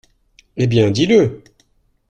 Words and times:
Eh 0.57 0.65
bien, 0.65 0.89
dis-le! 0.89 1.43